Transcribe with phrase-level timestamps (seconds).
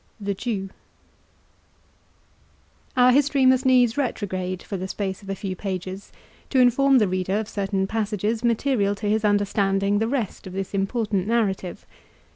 [0.19, 0.71] THE JEW
[2.97, 6.11] Our history must needs retrograde for the space of a few pages,
[6.49, 10.73] to inform the reader of certain passages material to his understanding the rest of this
[10.73, 11.85] important narrative.